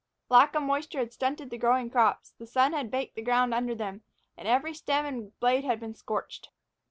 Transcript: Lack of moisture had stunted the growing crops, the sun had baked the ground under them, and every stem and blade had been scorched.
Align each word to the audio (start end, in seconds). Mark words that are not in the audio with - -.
Lack 0.29 0.55
of 0.55 0.63
moisture 0.63 0.97
had 0.97 1.13
stunted 1.13 1.51
the 1.51 1.59
growing 1.59 1.91
crops, 1.91 2.33
the 2.39 2.47
sun 2.47 2.73
had 2.73 2.89
baked 2.89 3.13
the 3.13 3.21
ground 3.21 3.53
under 3.53 3.75
them, 3.75 4.01
and 4.35 4.47
every 4.47 4.73
stem 4.73 5.05
and 5.05 5.39
blade 5.39 5.63
had 5.63 5.79
been 5.79 5.93
scorched. 5.93 6.49